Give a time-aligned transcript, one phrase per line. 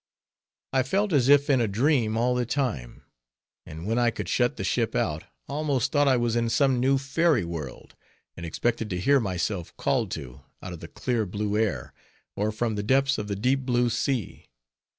[0.73, 3.03] I felt as if in a dream all the time;
[3.67, 6.97] and when I could shut the ship out, almost thought I was in some new,
[6.97, 7.93] fairy world,
[8.35, 11.93] and expected to hear myself called to, out of the clear blue air,
[12.35, 14.47] or from the depths of the deep blue sea.